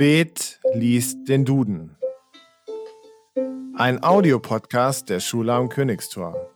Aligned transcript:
Spät 0.00 0.58
liest 0.72 1.28
den 1.28 1.44
Duden. 1.44 1.94
Ein 3.74 4.02
Audiopodcast 4.02 5.10
der 5.10 5.20
Schule 5.20 5.52
am 5.52 5.68
Königstor. 5.68 6.50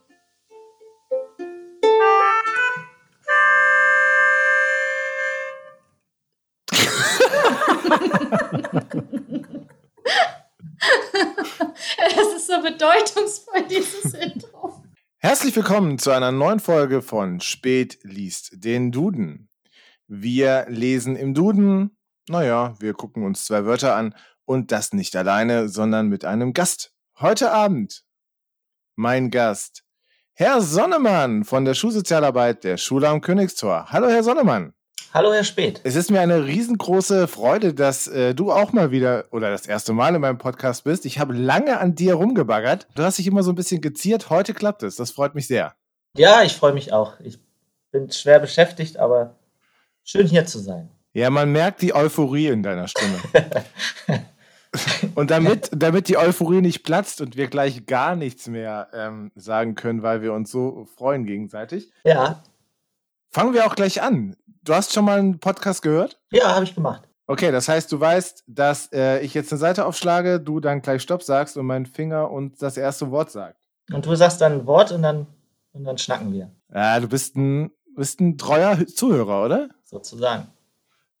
Das 12.15 12.33
ist 12.35 12.47
so 12.47 12.63
bedeutungsvoll, 12.63 13.67
dieses 13.69 14.15
Intro. 14.15 14.83
Herzlich 15.19 15.55
willkommen 15.55 15.99
zu 15.99 16.09
einer 16.09 16.31
neuen 16.31 16.59
Folge 16.59 17.03
von 17.03 17.39
Spät 17.41 17.99
liest 18.01 18.63
den 18.65 18.91
Duden. 18.91 19.49
Wir 20.07 20.65
lesen 20.67 21.15
im 21.15 21.35
Duden, 21.35 21.95
naja, 22.29 22.73
wir 22.79 22.93
gucken 22.93 23.23
uns 23.23 23.45
zwei 23.45 23.65
Wörter 23.65 23.95
an 23.95 24.15
und 24.45 24.71
das 24.71 24.93
nicht 24.93 25.15
alleine, 25.15 25.69
sondern 25.69 26.07
mit 26.07 26.25
einem 26.25 26.53
Gast. 26.53 26.91
Heute 27.19 27.51
Abend 27.51 28.03
mein 28.95 29.31
Gast, 29.31 29.83
Herr 30.33 30.61
Sonnemann 30.61 31.45
von 31.45 31.65
der 31.65 31.73
Schulsozialarbeit 31.73 32.63
der 32.63 32.77
Schule 32.77 33.07
am 33.07 33.21
Königstor. 33.21 33.87
Hallo, 33.89 34.09
Herr 34.09 34.23
Sonnemann. 34.23 34.73
Hallo, 35.13 35.31
Herr 35.31 35.45
Speth. 35.45 35.79
Es 35.85 35.95
ist 35.95 36.11
mir 36.11 36.19
eine 36.19 36.45
riesengroße 36.45 37.29
Freude, 37.29 37.73
dass 37.73 38.07
äh, 38.07 38.35
du 38.35 38.51
auch 38.51 38.73
mal 38.73 38.91
wieder 38.91 39.25
oder 39.31 39.49
das 39.49 39.65
erste 39.65 39.93
Mal 39.93 40.13
in 40.13 40.19
meinem 40.19 40.37
Podcast 40.37 40.83
bist. 40.83 41.05
Ich 41.05 41.19
habe 41.19 41.33
lange 41.33 41.79
an 41.79 41.95
dir 41.95 42.15
rumgebaggert. 42.15 42.87
Du 42.95 43.03
hast 43.03 43.17
dich 43.17 43.27
immer 43.27 43.43
so 43.43 43.53
ein 43.53 43.55
bisschen 43.55 43.79
geziert. 43.79 44.29
Heute 44.29 44.53
klappt 44.53 44.83
es. 44.83 44.97
Das 44.97 45.11
freut 45.11 45.35
mich 45.35 45.47
sehr. 45.47 45.73
Ja, 46.17 46.43
ich 46.43 46.53
freue 46.53 46.73
mich 46.73 46.91
auch. 46.91 47.17
Ich 47.21 47.39
bin 47.91 48.11
schwer 48.11 48.39
beschäftigt, 48.39 48.97
aber 48.97 49.35
schön 50.03 50.27
hier 50.27 50.45
zu 50.45 50.59
sein. 50.59 50.89
Ja, 51.15 51.29
man 51.29 51.49
merkt 51.53 51.81
die 51.81 51.95
Euphorie 51.95 52.47
in 52.47 52.61
deiner 52.61 52.89
Stimme. 52.89 53.17
und 55.15 55.31
damit, 55.31 55.69
damit 55.71 56.09
die 56.09 56.17
Euphorie 56.17 56.59
nicht 56.59 56.83
platzt 56.83 57.21
und 57.21 57.37
wir 57.37 57.47
gleich 57.47 57.85
gar 57.85 58.17
nichts 58.17 58.47
mehr 58.49 58.89
ähm, 58.93 59.31
sagen 59.35 59.75
können, 59.75 60.03
weil 60.03 60.21
wir 60.21 60.33
uns 60.33 60.51
so 60.51 60.87
freuen 60.97 61.25
gegenseitig, 61.25 61.89
Ja, 62.03 62.43
fangen 63.31 63.53
wir 63.53 63.65
auch 63.65 63.75
gleich 63.75 64.01
an. 64.01 64.35
Du 64.63 64.73
hast 64.73 64.91
schon 64.93 65.05
mal 65.05 65.19
einen 65.19 65.39
Podcast 65.39 65.81
gehört? 65.81 66.19
ja, 66.31 66.53
habe 66.53 66.65
ich 66.65 66.75
gemacht. 66.75 67.03
Okay, 67.27 67.49
das 67.49 67.69
heißt, 67.69 67.89
du 67.93 67.99
weißt, 67.99 68.43
dass 68.47 68.91
äh, 68.91 69.21
ich 69.21 69.33
jetzt 69.33 69.53
eine 69.53 69.59
Seite 69.59 69.85
aufschlage, 69.85 70.41
du 70.41 70.59
dann 70.59 70.81
gleich 70.81 71.01
Stopp 71.01 71.23
sagst 71.23 71.55
und 71.55 71.65
mein 71.65 71.85
Finger 71.85 72.29
und 72.29 72.61
das 72.61 72.75
erste 72.75 73.09
Wort 73.09 73.31
sagt. 73.31 73.57
Und 73.91 74.05
du 74.05 74.13
sagst 74.15 74.41
dann 74.41 74.51
ein 74.51 74.67
Wort 74.67 74.91
und 74.91 75.01
dann, 75.01 75.27
und 75.71 75.85
dann 75.85 75.97
schnacken 75.97 76.33
wir, 76.33 76.51
Ja, 76.73 76.99
du 76.99 77.07
bist 77.07 77.37
ein, 77.37 77.71
bist 77.95 78.19
ein 78.19 78.37
treuer 78.37 78.85
Zuhörer, 78.85 79.45
oder? 79.45 79.69
sozusagen. 79.85 80.47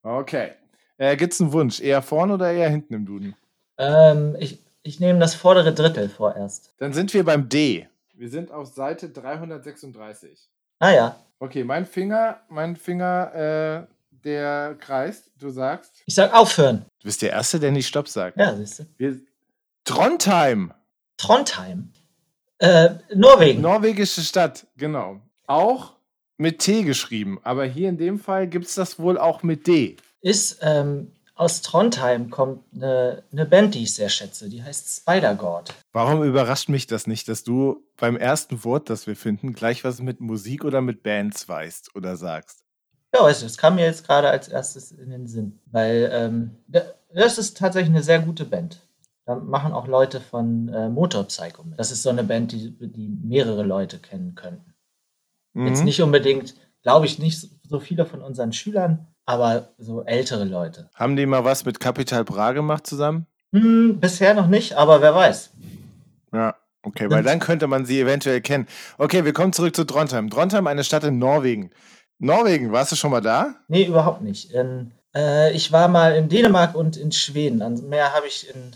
Okay. 0.05 0.51
Äh, 0.97 1.17
gibt's 1.17 1.41
einen 1.41 1.51
Wunsch? 1.51 1.81
Eher 1.81 2.01
vorne 2.01 2.33
oder 2.35 2.51
eher 2.51 2.69
hinten 2.69 2.93
im 2.93 3.05
Duden? 3.05 3.35
Ähm, 3.77 4.35
ich, 4.39 4.59
ich 4.83 4.99
nehme 4.99 5.19
das 5.19 5.35
vordere 5.35 5.73
Drittel 5.73 6.09
vorerst. 6.09 6.73
Dann 6.77 6.93
sind 6.93 7.13
wir 7.13 7.25
beim 7.25 7.49
D. 7.49 7.87
Wir 8.13 8.29
sind 8.29 8.51
auf 8.51 8.67
Seite 8.67 9.09
336. 9.09 10.49
Ah 10.79 10.91
ja, 10.91 11.15
Okay, 11.39 11.63
mein 11.63 11.85
Finger, 11.85 12.39
mein 12.49 12.75
Finger, 12.75 13.35
äh, 13.35 13.93
der 14.23 14.75
kreist. 14.79 15.31
Du 15.37 15.49
sagst. 15.49 16.01
ich 16.05 16.15
sag 16.15 16.33
aufhören. 16.33 16.85
Du 16.99 17.05
bist 17.05 17.21
der 17.21 17.31
Erste, 17.31 17.59
der 17.59 17.71
nicht 17.71 17.87
Stopp 17.87 18.07
sagt. 18.07 18.37
Ja, 18.37 18.55
siehst 18.55 18.79
du. 18.79 18.85
Wir, 18.97 19.19
Trondheim. 19.83 20.73
Trondheim. 21.17 21.91
Äh, 22.59 22.91
Norwegen. 23.13 23.61
Norwegische 23.61 24.21
Stadt, 24.21 24.65
genau. 24.77 25.21
Auch 25.45 25.94
mit 26.37 26.59
T 26.59 26.83
geschrieben, 26.83 27.39
aber 27.43 27.65
hier 27.65 27.89
in 27.89 27.97
dem 27.97 28.19
Fall 28.19 28.47
gibt 28.47 28.65
es 28.65 28.75
das 28.75 28.99
wohl 28.99 29.17
auch 29.17 29.43
mit 29.43 29.67
D. 29.67 29.97
ist, 30.21 30.59
ähm, 30.61 31.11
aus 31.37 31.61
Trondheim 31.61 32.29
kommt 32.29 32.63
eine, 32.73 33.23
eine 33.33 33.45
Band, 33.45 33.75
die 33.75 33.83
ich 33.83 33.93
sehr 33.93 34.07
schätze. 34.07 34.47
Die 34.47 34.63
heißt 34.63 35.01
Spider-God. 35.01 35.73
Warum 35.91 36.23
überrascht 36.23 36.69
mich 36.69 36.87
das 36.87 37.07
nicht, 37.07 37.27
dass 37.27 37.43
du 37.43 37.83
beim 37.97 38.15
ersten 38.15 38.63
Wort, 38.63 38.89
das 38.89 39.05
wir 39.05 39.17
finden, 39.17 39.53
gleich 39.53 39.83
was 39.83 39.99
mit 39.99 40.21
Musik 40.21 40.63
oder 40.63 40.79
mit 40.79 41.03
Bands 41.03 41.49
weißt 41.49 41.93
oder 41.95 42.15
sagst? 42.15 42.63
Ja, 43.13 43.21
weißt 43.23 43.41
du, 43.41 43.45
das 43.47 43.57
kam 43.57 43.75
mir 43.75 43.83
jetzt 43.85 44.05
gerade 44.07 44.29
als 44.29 44.47
erstes 44.47 44.91
in 44.93 45.09
den 45.09 45.27
Sinn, 45.27 45.59
weil 45.65 46.09
ähm, 46.13 46.51
da- 46.67 46.93
das 47.13 47.37
ist 47.37 47.57
tatsächlich 47.57 47.93
eine 47.93 48.03
sehr 48.03 48.19
gute 48.19 48.45
Band. 48.45 48.81
Da 49.25 49.35
machen 49.35 49.73
auch 49.73 49.87
Leute 49.87 50.21
von 50.21 50.69
äh, 50.69 50.87
Motor 50.89 51.23
Psycho 51.25 51.63
mit. 51.63 51.79
Das 51.79 51.91
ist 51.91 52.03
so 52.03 52.09
eine 52.11 52.23
Band, 52.23 52.51
die, 52.51 52.71
die 52.79 53.07
mehrere 53.09 53.63
Leute 53.63 53.99
kennen 53.99 54.35
könnten. 54.35 54.73
Jetzt 55.55 55.79
Mhm. 55.79 55.85
nicht 55.85 56.01
unbedingt, 56.01 56.53
glaube 56.83 57.05
ich, 57.05 57.17
nicht 57.19 57.39
so- 57.39 57.79
viele 57.79 58.05
von 58.05 58.21
unseren 58.21 58.51
Schülern, 58.53 59.07
aber 59.25 59.69
so 59.77 60.03
ältere 60.03 60.43
Leute. 60.43 60.89
Haben 60.95 61.15
die 61.15 61.25
mal 61.25 61.43
was 61.45 61.65
mit 61.65 61.79
Capital 61.79 62.23
Bra 62.25 62.51
gemacht 62.51 62.85
zusammen? 62.85 63.25
Hm, 63.53 63.99
bisher 63.99 64.33
noch 64.33 64.47
nicht, 64.47 64.73
aber 64.73 65.01
wer 65.01 65.15
weiß. 65.15 65.51
Ja, 66.33 66.55
okay, 66.83 67.09
weil 67.09 67.23
dann 67.23 67.39
könnte 67.39 67.67
man 67.67 67.85
sie 67.85 68.01
eventuell 68.01 68.41
kennen. 68.41 68.67
Okay, 68.97 69.23
wir 69.25 69.33
kommen 69.33 69.53
zurück 69.53 69.75
zu 69.75 69.85
Trondheim. 69.85 70.29
Trondheim, 70.29 70.67
eine 70.67 70.83
Stadt 70.83 71.05
in 71.05 71.17
Norwegen. 71.19 71.71
Norwegen, 72.19 72.71
warst 72.71 72.91
du 72.91 72.95
schon 72.95 73.11
mal 73.11 73.21
da? 73.21 73.55
Nee, 73.67 73.85
überhaupt 73.85 74.21
nicht. 74.21 74.51
In, 74.51 74.91
äh, 75.15 75.51
ich 75.53 75.71
war 75.71 75.87
mal 75.87 76.15
in 76.15 76.27
Dänemark 76.29 76.75
und 76.75 76.97
in 76.97 77.11
Schweden. 77.11 77.59
Mehr 77.89 78.13
habe 78.13 78.27
ich 78.27 78.49
in 78.53 78.71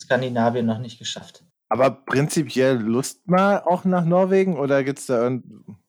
Skandinavien 0.00 0.66
noch 0.66 0.78
nicht 0.78 0.98
geschafft. 0.98 1.42
Aber 1.68 1.90
prinzipiell 1.90 2.76
Lust 2.78 3.28
mal 3.28 3.60
auch 3.60 3.84
nach 3.84 4.04
Norwegen 4.04 4.58
oder 4.58 4.82
gibt's 4.84 5.06
da 5.06 5.22
irgend... 5.22 5.44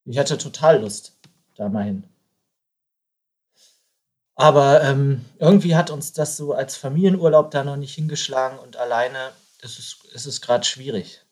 Ich 0.06 0.18
hatte 0.18 0.38
total 0.38 0.82
Lust, 0.82 1.18
da 1.56 1.70
mal 1.70 1.84
hin. 1.86 2.04
Aber 4.36 4.82
ähm, 4.84 5.26
irgendwie 5.38 5.76
hat 5.76 5.92
uns 5.92 6.14
das 6.14 6.38
so 6.38 6.54
als 6.54 6.76
Familienurlaub 6.76 7.52
da 7.52 7.64
noch 7.64 7.76
nicht 7.76 7.94
hingeschlagen 7.94 8.58
und 8.58 8.78
alleine 8.78 9.32
ist 9.62 9.78
es, 9.78 10.00
ist 10.14 10.26
es 10.26 10.42
gerade 10.42 10.64
schwierig. 10.66 11.24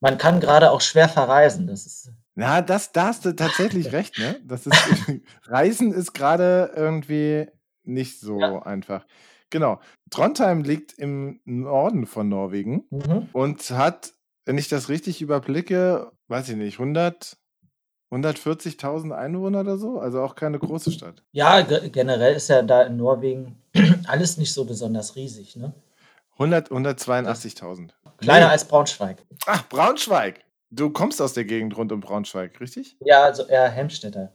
Man 0.00 0.16
kann 0.16 0.40
gerade 0.40 0.70
auch 0.70 0.80
schwer 0.80 1.08
verreisen. 1.08 1.66
Das 1.66 1.84
ist, 1.84 2.10
Na, 2.34 2.62
das, 2.62 2.92
da 2.92 3.08
hast 3.08 3.26
du 3.26 3.32
tatsächlich 3.36 3.92
recht, 3.92 4.18
ne? 4.18 4.40
Das 4.44 4.66
ist, 4.66 4.74
Reisen 5.44 5.92
ist 5.92 6.14
gerade 6.14 6.72
irgendwie 6.74 7.46
nicht 7.82 8.20
so 8.20 8.40
Ja. 8.40 8.62
einfach. 8.62 9.06
Genau. 9.50 9.80
Trondheim 10.10 10.62
liegt 10.62 10.92
im 10.94 11.40
Norden 11.44 12.06
von 12.06 12.28
Norwegen 12.28 12.84
mhm. 12.90 13.28
und 13.32 13.70
hat, 13.70 14.14
wenn 14.46 14.56
ich 14.58 14.68
das 14.68 14.88
richtig 14.88 15.20
überblicke, 15.20 16.10
weiß 16.28 16.48
ich 16.48 16.56
nicht, 16.56 16.78
100, 16.78 17.36
140.000 18.10 19.12
Einwohner 19.12 19.60
oder 19.60 19.78
so. 19.78 20.00
Also 20.00 20.20
auch 20.20 20.34
keine 20.34 20.58
große 20.58 20.90
Stadt. 20.90 21.22
Ja, 21.32 21.60
ge 21.62 21.88
generell 21.90 22.34
ist 22.34 22.48
ja 22.48 22.62
da 22.62 22.82
in 22.82 22.96
Norwegen 22.96 23.62
alles 24.06 24.36
nicht 24.36 24.52
so 24.52 24.64
besonders 24.64 25.16
riesig. 25.16 25.56
Ne? 25.56 25.72
100, 26.34 26.70
182.000. 26.70 27.90
Kleiner 28.18 28.50
als 28.50 28.64
Braunschweig. 28.64 29.18
Ach, 29.46 29.68
Braunschweig. 29.68 30.40
Du 30.70 30.90
kommst 30.90 31.20
aus 31.20 31.32
der 31.34 31.44
Gegend 31.44 31.76
rund 31.76 31.92
um 31.92 32.00
Braunschweig, 32.00 32.60
richtig? 32.60 32.96
Ja, 33.00 33.24
also 33.24 33.46
eher 33.46 33.68
Hemstetter. 33.68 34.30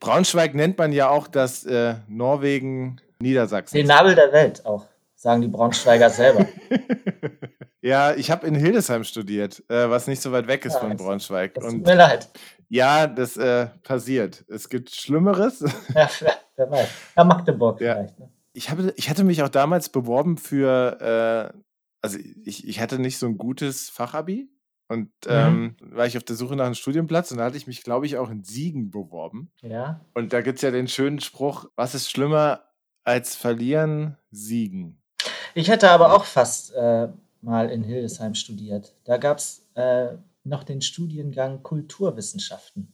Braunschweig 0.00 0.54
nennt 0.54 0.78
man 0.78 0.92
ja 0.92 1.08
auch 1.10 1.28
das 1.28 1.64
äh, 1.64 1.96
Norwegen 2.08 3.00
Niedersachsen. 3.20 3.76
Den 3.76 3.86
Nabel 3.86 4.14
der 4.14 4.32
Welt 4.32 4.64
auch, 4.66 4.86
sagen 5.16 5.40
die 5.42 5.48
Braunschweiger 5.48 6.10
selber. 6.10 6.46
ja, 7.80 8.14
ich 8.14 8.30
habe 8.30 8.46
in 8.46 8.54
Hildesheim 8.54 9.04
studiert, 9.04 9.62
äh, 9.68 9.88
was 9.90 10.06
nicht 10.06 10.20
so 10.22 10.30
weit 10.32 10.46
weg 10.46 10.64
ist 10.64 10.74
Ja, 10.74 10.80
von 10.80 10.90
das- 10.90 11.02
Braunschweig. 11.02 11.54
Das 11.54 11.64
tut 11.64 11.72
Und 11.74 11.86
mir 11.86 11.94
leid. 11.94 12.28
ja, 12.68 13.06
das 13.06 13.36
äh, 13.36 13.66
passiert. 13.82 14.44
Es 14.48 14.68
gibt 14.68 14.90
Schlimmeres. 14.94 15.60
Ja, 15.94 16.08
wer, 16.56 16.70
weiß. 16.70 16.88
Ja, 17.16 17.24
Magdeburg 17.24 17.80
Ja. 17.80 17.94
vielleicht. 17.94 18.18
Ne? 18.18 18.30
Ich, 18.52 18.70
habe, 18.70 18.92
ich 18.96 19.10
hatte 19.10 19.24
mich 19.24 19.42
auch 19.42 19.48
damals 19.50 19.88
beworben 19.90 20.38
für, 20.38 21.52
äh, 21.52 21.58
also 22.02 22.18
ich, 22.44 22.66
ich 22.66 22.80
hatte 22.80 22.98
nicht 22.98 23.18
so 23.18 23.26
ein 23.26 23.36
gutes 23.36 23.90
Fachabi 23.90 24.48
und 24.88 25.10
ähm, 25.26 25.76
war 25.80 26.06
ich 26.06 26.16
auf 26.16 26.22
der 26.24 26.36
Suche 26.36 26.56
nach 26.56 26.64
einem 26.66 26.74
Studienplatz 26.74 27.30
und 27.32 27.38
da 27.38 27.44
hatte 27.44 27.56
ich 27.56 27.66
mich, 27.66 27.82
glaube 27.82 28.06
ich, 28.06 28.16
auch 28.16 28.30
in 28.30 28.44
Siegen 28.44 28.90
beworben. 28.90 29.50
Ja. 29.62 30.00
Und 30.14 30.32
da 30.32 30.40
gibt 30.42 30.56
es 30.56 30.62
ja 30.62 30.70
den 30.70 30.88
schönen 30.88 31.20
Spruch, 31.20 31.66
was 31.76 31.94
ist 31.94 32.10
schlimmer 32.10 32.62
als 33.04 33.34
verlieren, 33.36 34.16
siegen. 34.30 35.02
Ich 35.56 35.68
hätte 35.68 35.90
aber 35.90 36.14
auch 36.14 36.26
fast 36.26 36.74
äh, 36.74 37.08
mal 37.40 37.70
in 37.70 37.82
Hildesheim 37.82 38.34
studiert. 38.34 38.92
Da 39.04 39.16
gab 39.16 39.38
es 39.38 39.66
äh, 39.74 40.08
noch 40.44 40.64
den 40.64 40.82
Studiengang 40.82 41.62
Kulturwissenschaften. 41.62 42.92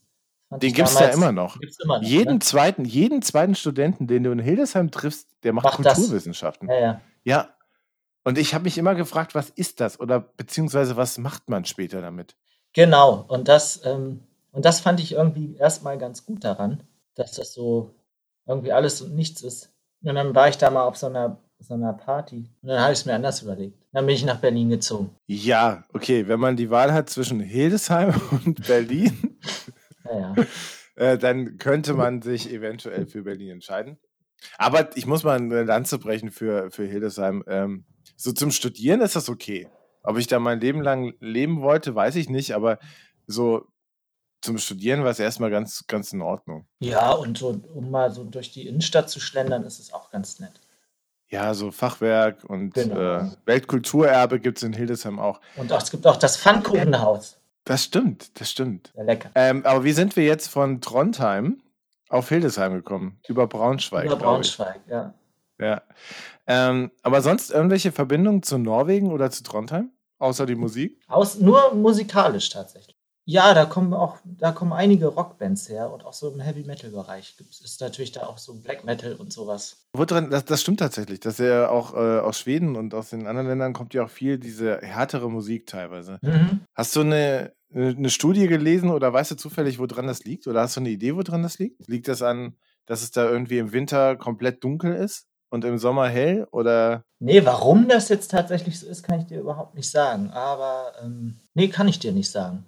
Fand 0.49 0.63
Den 0.63 0.73
gibt 0.73 0.89
es 0.89 0.97
ja 0.97 1.09
immer 1.09 1.33
noch. 1.33 1.59
Immer 1.83 1.99
noch. 1.99 2.07
Jeden 2.07 2.35
Ne? 2.35 2.39
zweiten, 2.39 2.85
jeden 2.85 3.21
zweiten 3.21 3.57
Studenten, 3.57 4.07
den 4.07 4.23
du 4.23 4.31
in 4.31 4.39
Hildesheim 4.39 4.93
triffst, 4.93 5.27
der 5.43 5.53
macht, 5.53 5.65
Macht. 5.65 5.77
Kulturwissenschaften. 5.77 6.69
Ja, 6.69 6.79
ja. 6.79 7.01
Ja. 7.25 7.49
Und 8.23 8.39
ich 8.39 8.55
habe 8.55 8.63
mich 8.63 8.79
immer 8.79 8.95
gefragt, 8.95 9.35
was 9.35 9.51
ist 9.51 9.81
das? 9.81 9.99
Oder 9.99 10.21
beziehungsweise 10.21 10.97
was 10.97 11.19
macht 11.19 11.49
man 11.49 11.65
später 11.65 12.01
damit? 12.01 12.37
Genau. 12.75 13.25
Und 13.27 13.49
das, 13.49 13.85
ähm, 13.85 14.21
und 14.53 14.65
das 14.65 14.79
fand 14.79 15.01
ich 15.01 15.11
irgendwie 15.13 15.57
erstmal 15.57 15.99
ganz 15.99 16.25
gut 16.25 16.45
daran, 16.45 16.85
dass 17.17 17.33
das 17.33 17.53
so 17.53 17.91
irgendwie 18.47 18.71
alles 18.71 19.03
und 19.03 19.17
nichts 19.17 19.43
ist. 19.43 19.73
Und 20.05 20.15
dann 20.15 20.33
war 20.33 20.49
ich 20.49 20.59
da 20.59 20.71
mal 20.71 20.85
auf 20.85 20.97
so 20.97 21.07
einer, 21.09 21.39
so 21.63 21.75
einer 21.75 21.93
Party. 21.93 22.49
Und 22.63 22.69
dann 22.69 22.81
habe 22.81 22.93
ich 22.93 23.01
es 23.01 23.07
mir 23.07 23.15
anders 23.15 23.43
überlegt. 23.43 23.79
Dann 23.93 24.07
bin 24.07 24.15
ich 24.15 24.25
nach 24.25 24.41
Berlin 24.41 24.71
gezogen. 24.71 25.11
Ja, 25.27 25.85
okay, 25.93 26.27
wenn 26.29 26.41
man 26.41 26.57
die 26.57 26.71
Wahl 26.71 26.93
hat 26.93 27.11
zwischen 27.11 27.41
Hildesheim 27.41 28.15
und 28.45 28.67
Berlin, 28.67 29.39
Ja, 30.05 30.35
ja. 30.35 30.45
äh, 30.97 31.19
dann 31.19 31.59
könnte 31.59 31.95
man 31.95 32.23
sich 32.23 32.51
eventuell 32.53 33.07
für 33.07 33.23
Berlin 33.23 33.51
entscheiden. 33.51 33.99
Aber 34.59 34.97
ich 34.97 35.07
muss 35.07 35.23
mal 35.25 35.37
eine 35.37 35.63
Lanze 35.63 35.99
brechen 35.99 36.31
für, 36.31 36.71
für 36.71 36.85
Hildesheim. 36.87 37.45
Ähm, 37.47 37.85
so 38.17 38.33
zum 38.33 38.51
Studieren 38.51 39.01
ist 39.01 39.15
das 39.17 39.29
okay. 39.29 39.69
Ob 40.03 40.19
ich 40.19 40.27
da 40.27 40.41
mein 40.41 40.61
Leben 40.61 40.83
lang 40.83 41.15
leben 41.21 41.63
wollte, 41.63 41.95
weiß 41.95 42.17
ich 42.17 42.29
nicht, 42.29 42.53
aber 42.55 42.79
so 43.27 43.67
zum 44.41 44.59
Studieren 44.59 45.05
war 45.05 45.11
es 45.11 45.21
erstmal 45.21 45.51
ganz, 45.51 45.85
ganz 45.87 46.13
in 46.13 46.21
Ordnung. 46.21 46.67
Ja, 46.81 47.13
und 47.13 47.39
so, 47.39 47.61
um 47.75 47.91
mal 47.93 48.11
so 48.11 48.25
durch 48.25 48.51
die 48.51 48.67
Innenstadt 48.67 49.09
zu 49.09 49.21
schlendern, 49.21 49.63
ist 49.63 49.79
es 49.79 49.93
auch 49.93 50.11
ganz 50.11 50.41
nett. 50.41 50.61
Ja, 51.33 51.55
so 51.55 51.71
Fachwerk 51.71 52.45
und 52.45 52.75
Genau. 52.75 53.21
äh, 53.21 53.31
Weltkulturerbe 53.47 54.39
gibt 54.39 54.59
es 54.59 54.65
in 54.65 54.75
Hildesheim 54.75 55.19
auch. 55.19 55.41
Und 55.57 55.73
auch, 55.73 55.81
es 55.81 55.91
gibt 55.91 56.07
auch 56.07 56.17
das 56.17 56.37
Pfannkuchenhaus. 56.37 57.39
Das 57.65 57.85
stimmt, 57.85 58.39
das 58.39 58.51
stimmt. 58.51 58.93
Sehr 58.95 59.05
lecker. 59.05 59.31
Ähm, 59.35 59.65
aber 59.65 59.83
wie 59.83 59.93
sind 59.93 60.15
wir 60.17 60.25
jetzt 60.25 60.49
von 60.49 60.83
Trondheim 60.83 61.63
auf 62.11 62.29
Hildesheim 62.29 62.75
gekommen? 62.75 63.19
Über 63.27 63.47
Braunschweig. 63.47 64.05
Über. 64.05 64.17
Braunschweig, 64.17 64.81
ja. 64.89 65.15
Ja. 65.59 65.81
Ähm, 66.47 66.91
aber 67.03 67.23
sonst 67.23 67.51
irgendwelche 67.51 67.93
Verbindungen 67.93 68.43
zu 68.43 68.59
Norwegen 68.59 69.11
oder 69.11 69.31
zu 69.31 69.43
Trondheim? 69.43 69.91
Außer 70.19 70.45
die 70.45 70.55
Musik? 70.55 71.01
Aus, 71.09 71.39
nur 71.39 71.73
musikalisch 71.75 72.51
tatsächlich. 72.51 72.95
Ja, 73.25 73.55
da 73.55 73.67
kommen 73.67 73.95
auch, 73.95 74.19
da 74.25 74.51
kommen 74.51 74.73
einige 74.73 75.07
Rockbands 75.07 75.69
her 75.69 75.93
und 75.93 76.05
auch 76.05 76.13
so 76.13 76.31
im 76.33 76.41
Heavy 76.41 76.65
Metal 76.65 76.91
Bereich 76.91 77.37
gibt 77.37 77.51
es 77.51 77.81
natürlich 77.81 78.11
da 78.11 78.23
auch 78.23 78.39
so 78.39 78.55
Black 78.55 78.85
Metal 78.85 79.15
und 79.15 79.33
sowas. 79.33 79.87
Das, 79.95 80.45
das 80.45 80.61
stimmt 80.61 80.81
tatsächlich. 80.81 81.21
Dass 81.21 81.39
ja 81.39 81.69
auch 81.69 81.95
äh, 81.95 82.19
aus 82.19 82.39
Schweden 82.39 82.75
und 82.77 82.95
aus 82.95 83.11
den 83.11 83.27
anderen 83.27 83.47
Ländern 83.47 83.73
kommt 83.75 83.95
ja 83.95 84.05
auch 84.05 84.11
viel 84.11 84.39
diese 84.39 84.79
härtere 84.79 85.31
Musik 85.31 85.67
teilweise. 85.67 86.19
Mhm. 86.23 86.63
Hast 86.75 86.97
du 86.97 87.01
eine, 87.03 87.53
eine 87.73 88.11
Studie 88.11 88.49
gelesen 88.49 88.91
oder 88.91 89.13
weißt 89.13 89.31
du 89.31 89.37
zufällig, 89.37 89.79
woran 89.79 90.09
das 90.09 90.25
liegt? 90.25 90.49
Oder 90.49 90.63
hast 90.63 90.77
du 90.77 90.81
eine 90.81 90.91
Idee, 90.91 91.15
woran 91.15 91.45
das 91.45 91.59
liegt? 91.59 91.87
Liegt 91.87 92.09
das 92.09 92.23
an, 92.23 92.57
dass 92.87 93.03
es 93.03 93.13
da 93.13 93.31
irgendwie 93.31 93.59
im 93.59 93.73
Winter 93.73 94.17
komplett 94.17 94.65
dunkel 94.65 94.95
ist 94.95 95.29
und 95.49 95.65
im 95.65 95.79
Sommer 95.79 96.09
hell? 96.09 96.49
Oder 96.51 97.05
Nee, 97.21 97.45
warum 97.47 97.87
das 97.87 98.09
jetzt 98.09 98.33
tatsächlich 98.33 98.81
so 98.81 98.89
ist, 98.89 99.05
kann 99.05 99.21
ich 99.21 99.27
dir 99.27 99.39
überhaupt 99.39 99.77
nicht 99.77 99.89
sagen. 99.89 100.31
Aber 100.31 100.93
ähm, 101.01 101.37
nee, 101.55 101.69
kann 101.69 101.87
ich 101.87 102.01
dir 102.01 102.11
nicht 102.11 102.29
sagen. 102.29 102.65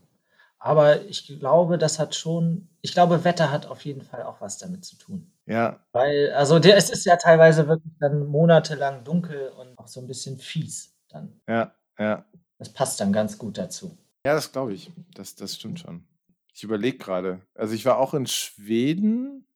Aber 0.64 1.02
ich 1.02 1.26
glaube, 1.26 1.76
das 1.76 1.98
hat 1.98 2.14
schon, 2.14 2.70
ich 2.80 2.94
glaube, 2.94 3.22
Wetter 3.22 3.50
hat 3.50 3.66
auf 3.66 3.84
jeden 3.84 4.00
Fall 4.00 4.22
auch 4.22 4.40
was 4.40 4.56
damit 4.56 4.82
zu 4.82 4.96
tun. 4.96 5.30
ja, 5.44 5.84
Weil, 5.92 6.32
also 6.32 6.58
der, 6.58 6.78
es 6.78 6.88
ist 6.88 7.04
ja 7.04 7.16
teilweise 7.16 7.68
wirklich 7.68 7.92
dann 8.00 8.26
monatelang 8.26 9.04
dunkel 9.04 9.50
und 9.50 9.78
auch 9.78 9.88
so 9.88 10.00
ein 10.00 10.06
bisschen 10.06 10.38
fies. 10.38 10.96
Dann. 11.10 11.38
ja, 11.46 11.74
ja. 11.98 12.24
Das 12.56 12.70
passt 12.72 12.98
dann 12.98 13.12
ganz 13.12 13.36
gut 13.36 13.58
dazu. 13.58 13.98
Ja, 14.24 14.32
das 14.32 14.52
glaube 14.52 14.72
ich. 14.72 14.90
Das, 15.14 15.34
das 15.34 15.54
stimmt 15.56 15.80
schon. 15.80 16.06
Ich 16.54 16.64
überlege 16.64 16.96
gerade. 16.96 17.42
Also 17.54 17.74
ich 17.74 17.84
war 17.84 17.98
auch 17.98 18.14
in 18.14 18.26
Schweden. 18.26 19.46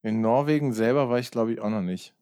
In 0.00 0.22
Norwegen 0.22 0.72
selber 0.72 1.10
war 1.10 1.18
ich, 1.18 1.30
glaube 1.30 1.52
ich, 1.52 1.60
auch 1.60 1.68
noch 1.68 1.82
nicht. 1.82 2.14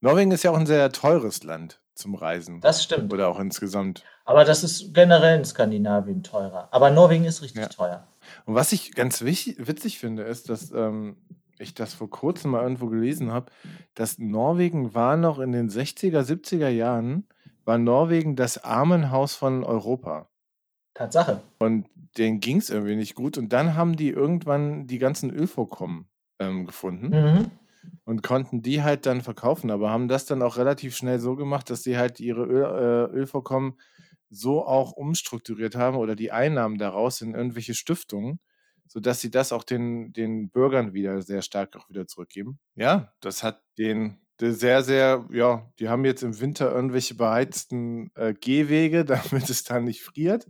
Norwegen 0.00 0.30
ist 0.30 0.44
ja 0.44 0.52
auch 0.52 0.56
ein 0.56 0.66
sehr 0.66 0.92
teures 0.92 1.42
Land 1.42 1.81
zum 2.02 2.14
Reisen. 2.14 2.60
Das 2.60 2.82
stimmt. 2.82 3.12
Oder 3.12 3.28
auch 3.28 3.38
insgesamt. 3.40 4.04
Aber 4.24 4.44
das 4.44 4.62
ist 4.62 4.92
generell 4.94 5.38
in 5.38 5.44
Skandinavien 5.44 6.22
teurer. 6.22 6.68
Aber 6.70 6.90
Norwegen 6.90 7.24
ist 7.24 7.42
richtig 7.42 7.62
Ja. 7.62 7.68
teuer. 7.68 8.06
Und 8.44 8.54
was 8.54 8.72
ich 8.72 8.94
ganz 8.94 9.22
witzig 9.22 9.98
finde, 9.98 10.22
ist, 10.24 10.48
dass 10.48 10.70
ähm, 10.72 11.16
ich 11.58 11.74
das 11.74 11.94
vor 11.94 12.10
kurzem 12.10 12.52
mal 12.52 12.62
irgendwo 12.62 12.86
gelesen 12.86 13.32
habe, 13.32 13.50
dass 13.94 14.18
Norwegen 14.18 14.94
war 14.94 15.16
noch 15.16 15.38
in 15.38 15.52
den 15.52 15.70
60er, 15.70 16.20
70er 16.22 16.68
Jahren, 16.68 17.26
war 17.64 17.78
Norwegen 17.78 18.36
das 18.36 18.62
Armenhaus 18.62 19.34
von 19.34 19.64
Europa. 19.64 20.28
Tatsache. 20.94 21.40
Und 21.58 21.86
denen 22.18 22.40
ging 22.40 22.58
es 22.58 22.68
irgendwie 22.70 22.96
nicht 22.96 23.14
gut. 23.14 23.38
Und 23.38 23.52
dann 23.52 23.74
haben 23.76 23.96
die 23.96 24.10
irgendwann 24.10 24.86
die 24.86 24.98
ganzen 24.98 25.30
Ölvorkommen 25.30 26.06
ähm, 26.38 26.66
gefunden 26.66 27.08
Mhm. 27.08 27.50
Und 28.04 28.22
konnten 28.22 28.62
die 28.62 28.82
halt 28.82 29.06
dann 29.06 29.22
verkaufen, 29.22 29.70
aber 29.70 29.90
haben 29.90 30.08
das 30.08 30.26
dann 30.26 30.42
auch 30.42 30.56
relativ 30.56 30.96
schnell 30.96 31.18
so 31.18 31.36
gemacht, 31.36 31.70
dass 31.70 31.82
sie 31.82 31.96
halt 31.96 32.20
ihre 32.20 32.44
Öl, 32.44 32.64
äh, 32.64 33.12
Ölvorkommen 33.16 33.80
so 34.30 34.66
auch 34.66 34.92
umstrukturiert 34.92 35.76
haben 35.76 35.96
oder 35.96 36.16
die 36.16 36.32
Einnahmen 36.32 36.78
daraus 36.78 37.20
in 37.20 37.34
irgendwelche 37.34 37.74
Stiftungen, 37.74 38.40
sodass 38.86 39.20
sie 39.20 39.30
das 39.30 39.52
auch 39.52 39.64
den, 39.64 40.12
den 40.12 40.50
Bürgern 40.50 40.94
wieder 40.94 41.22
sehr 41.22 41.42
stark 41.42 41.76
auch 41.76 41.88
wieder 41.88 42.06
zurückgeben. 42.06 42.58
Ja, 42.74 43.12
das 43.20 43.42
hat 43.42 43.62
den 43.78 44.20
sehr, 44.50 44.82
sehr, 44.82 45.24
ja, 45.30 45.70
die 45.78 45.88
haben 45.88 46.04
jetzt 46.04 46.22
im 46.22 46.40
Winter 46.40 46.72
irgendwelche 46.72 47.14
beheizten 47.14 48.10
äh, 48.16 48.34
Gehwege, 48.34 49.04
damit 49.04 49.48
es 49.48 49.62
dann 49.64 49.84
nicht 49.84 50.02
friert. 50.02 50.46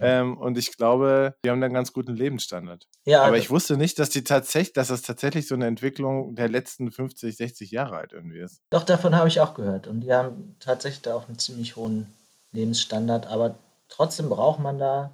ähm, 0.00 0.36
und 0.36 0.58
ich 0.58 0.76
glaube, 0.76 1.34
die 1.44 1.50
haben 1.50 1.60
dann 1.60 1.68
einen 1.68 1.74
ganz 1.74 1.92
guten 1.92 2.14
Lebensstandard. 2.14 2.86
Ja, 3.06 3.22
Aber 3.22 3.38
ich 3.38 3.50
wusste 3.50 3.76
nicht, 3.76 3.98
dass 3.98 4.10
die 4.10 4.24
tatsächlich, 4.24 4.74
dass 4.74 4.88
das 4.88 5.02
tatsächlich 5.02 5.48
so 5.48 5.54
eine 5.54 5.66
Entwicklung 5.66 6.34
der 6.34 6.48
letzten 6.48 6.90
50, 6.92 7.36
60 7.36 7.70
Jahre 7.70 7.96
halt 7.96 8.12
irgendwie 8.12 8.40
ist. 8.40 8.60
Doch, 8.70 8.84
davon 8.84 9.14
habe 9.14 9.28
ich 9.28 9.40
auch 9.40 9.54
gehört. 9.54 9.86
Und 9.86 10.00
die 10.00 10.12
haben 10.12 10.56
tatsächlich 10.60 11.02
da 11.02 11.14
auch 11.14 11.28
einen 11.28 11.38
ziemlich 11.38 11.76
hohen 11.76 12.06
Lebensstandard. 12.52 13.26
Aber 13.26 13.56
trotzdem 13.88 14.28
braucht 14.28 14.60
man 14.60 14.78
da 14.78 15.12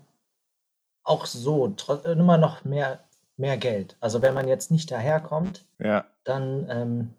auch 1.04 1.26
so 1.26 1.74
äh, 2.04 2.12
immer 2.12 2.38
noch 2.38 2.64
mehr, 2.64 3.00
mehr 3.36 3.56
Geld. 3.56 3.96
Also 4.00 4.22
wenn 4.22 4.34
man 4.34 4.48
jetzt 4.48 4.70
nicht 4.70 4.90
daherkommt, 4.90 5.64
Ja. 5.78 6.04
dann, 6.24 6.66
ähm, 6.70 7.14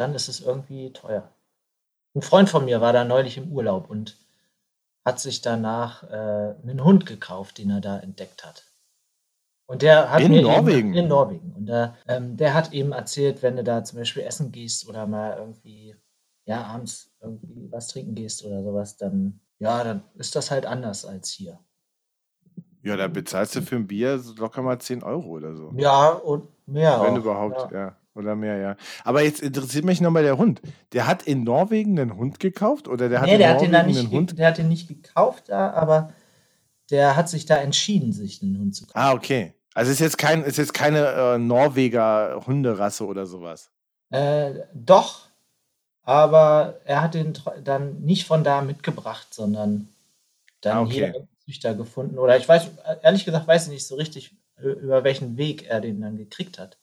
dann 0.00 0.14
ist 0.14 0.28
es 0.28 0.40
irgendwie 0.40 0.92
teuer. 0.92 1.30
Ein 2.14 2.22
Freund 2.22 2.48
von 2.48 2.64
mir 2.64 2.80
war 2.80 2.92
da 2.92 3.04
neulich 3.04 3.36
im 3.36 3.52
Urlaub 3.52 3.90
und 3.90 4.18
hat 5.04 5.20
sich 5.20 5.42
danach 5.42 6.02
äh, 6.04 6.54
einen 6.62 6.82
Hund 6.82 7.06
gekauft, 7.06 7.58
den 7.58 7.70
er 7.70 7.80
da 7.80 7.98
entdeckt 7.98 8.44
hat. 8.44 8.64
Und 9.66 9.82
der 9.82 10.10
hat 10.10 10.22
In 10.22 10.32
mir 10.32 10.42
Norwegen? 10.42 10.88
Eben, 10.88 10.94
in 10.96 11.08
Norwegen. 11.08 11.52
Und 11.52 11.66
der, 11.66 11.96
ähm, 12.08 12.36
der 12.36 12.54
hat 12.54 12.72
eben 12.72 12.92
erzählt, 12.92 13.42
wenn 13.42 13.56
du 13.56 13.62
da 13.62 13.84
zum 13.84 13.98
Beispiel 14.00 14.24
essen 14.24 14.50
gehst 14.50 14.88
oder 14.88 15.06
mal 15.06 15.36
irgendwie, 15.38 15.94
ja, 16.44 16.64
abends 16.64 17.12
irgendwie 17.20 17.70
was 17.70 17.88
trinken 17.88 18.14
gehst 18.16 18.44
oder 18.44 18.62
sowas, 18.64 18.96
dann, 18.96 19.40
ja, 19.60 19.84
dann 19.84 20.02
ist 20.16 20.34
das 20.34 20.50
halt 20.50 20.66
anders 20.66 21.04
als 21.04 21.28
hier. 21.30 21.60
Ja, 22.82 22.96
da 22.96 23.06
bezahlst 23.06 23.54
du 23.54 23.62
für 23.62 23.76
ein 23.76 23.86
Bier 23.86 24.20
locker 24.38 24.62
mal 24.62 24.80
10 24.80 25.02
Euro 25.02 25.28
oder 25.28 25.54
so. 25.54 25.72
Ja, 25.76 26.08
und 26.08 26.48
mehr 26.66 27.00
Wenn 27.02 27.14
auch. 27.14 27.18
überhaupt, 27.18 27.70
Ja. 27.72 27.78
ja. 27.78 27.96
Oder 28.14 28.34
mehr, 28.34 28.56
ja. 28.56 28.76
Aber 29.04 29.22
jetzt 29.22 29.40
interessiert 29.40 29.84
mich 29.84 30.00
nochmal 30.00 30.24
der 30.24 30.36
Hund. 30.36 30.60
Der 30.92 31.06
hat 31.06 31.22
in 31.22 31.44
Norwegen 31.44 31.98
einen 31.98 32.16
Hund 32.16 32.40
gekauft 32.40 32.88
oder 32.88 33.08
der 33.08 33.20
hat 33.20 33.26
nee, 33.26 33.34
in 33.34 33.38
der 33.38 33.50
hat, 33.50 33.60
den 33.60 33.70
Norwegen 33.70 33.98
einen 33.98 34.10
Hund? 34.10 34.38
der 34.38 34.48
hat 34.48 34.58
den 34.58 34.68
nicht 34.68 34.88
gekauft 34.88 35.44
da, 35.48 35.70
aber 35.70 36.12
der 36.90 37.14
hat 37.16 37.28
sich 37.28 37.46
da 37.46 37.56
entschieden, 37.56 38.12
sich 38.12 38.42
einen 38.42 38.58
Hund 38.58 38.74
zu 38.74 38.86
kaufen. 38.86 38.98
Ah, 38.98 39.12
okay. 39.12 39.54
Also 39.74 39.92
ist 39.92 40.00
jetzt 40.00 40.18
kein, 40.18 40.42
ist 40.42 40.58
jetzt 40.58 40.74
keine 40.74 41.06
äh, 41.06 41.38
Norweger 41.38 42.42
Hunderasse 42.46 43.06
oder 43.06 43.26
sowas. 43.26 43.70
Äh, 44.10 44.54
doch, 44.74 45.28
aber 46.02 46.80
er 46.84 47.02
hat 47.02 47.14
den 47.14 47.34
dann 47.62 48.00
nicht 48.00 48.26
von 48.26 48.42
da 48.42 48.62
mitgebracht, 48.62 49.32
sondern 49.32 49.88
dann 50.60 50.76
Ah, 50.76 50.82
okay. 50.82 50.92
hier 50.92 51.06
einen 51.14 51.28
Züchter 51.44 51.74
gefunden. 51.74 52.18
Oder 52.18 52.36
ich 52.36 52.48
weiß, 52.48 52.68
ehrlich 53.02 53.24
gesagt, 53.24 53.46
weiß 53.46 53.66
ich 53.66 53.72
nicht 53.72 53.86
so 53.86 53.94
richtig, 53.94 54.34
über 54.56 55.04
welchen 55.04 55.36
Weg 55.36 55.68
er 55.68 55.80
den 55.80 56.00
dann 56.00 56.16
gekriegt 56.16 56.58
hat. 56.58 56.76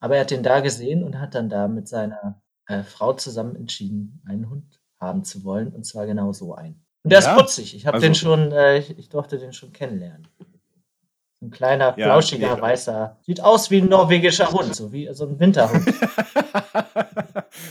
Aber 0.00 0.14
er 0.16 0.22
hat 0.22 0.30
den 0.30 0.42
da 0.42 0.60
gesehen 0.60 1.04
und 1.04 1.18
hat 1.20 1.34
dann 1.34 1.48
da 1.48 1.68
mit 1.68 1.86
seiner 1.88 2.40
äh, 2.66 2.82
Frau 2.82 3.12
zusammen 3.12 3.54
entschieden, 3.56 4.22
einen 4.26 4.48
Hund 4.50 4.80
haben 4.98 5.24
zu 5.24 5.44
wollen. 5.44 5.68
Und 5.68 5.84
zwar 5.84 6.06
genau 6.06 6.32
so 6.32 6.54
einen. 6.54 6.84
Und 7.04 7.12
der 7.12 7.20
Ja, 7.20 7.30
ist 7.32 7.36
putzig. 7.38 7.74
Ich 7.76 7.86
habe 7.86 7.94
also- 7.96 8.06
den 8.06 8.14
schon, 8.14 8.52
äh, 8.52 8.78
ich, 8.78 8.98
ich 8.98 9.08
durfte 9.08 9.38
den 9.38 9.52
schon 9.52 9.72
kennenlernen. 9.72 10.26
Ein 11.42 11.50
kleiner, 11.50 11.94
Ja, 11.98 12.04
flauschiger, 12.06 12.60
weißer. 12.60 13.16
Sieht 13.22 13.40
aus 13.40 13.70
wie 13.70 13.78
ein 13.80 13.88
norwegischer 13.88 14.50
Hund, 14.52 14.74
so 14.76 14.92
wie 14.92 15.08
so 15.14 15.26
ein 15.26 15.40
Winterhund. 15.40 15.86